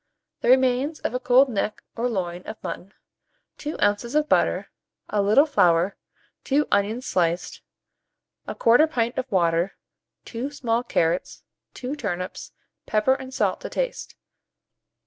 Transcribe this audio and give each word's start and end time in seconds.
The 0.41 0.49
remains 0.49 0.99
of 1.01 1.13
a 1.13 1.19
cold 1.19 1.47
neck 1.47 1.83
or 1.95 2.09
loin 2.09 2.41
of 2.47 2.57
mutton, 2.63 2.95
2 3.59 3.77
oz. 3.77 4.15
of 4.15 4.27
butter, 4.27 4.71
a 5.09 5.21
little 5.21 5.45
flour, 5.45 5.95
2 6.43 6.67
onions 6.71 7.05
sliced, 7.05 7.61
1/4 8.47 8.89
pint 8.89 9.19
of 9.19 9.31
water, 9.31 9.75
2 10.25 10.49
small 10.49 10.81
carrots, 10.81 11.43
2 11.75 11.95
turnips, 11.95 12.51
pepper 12.87 13.13
and 13.13 13.31
salt 13.31 13.61
to 13.61 13.69
taste. 13.69 14.15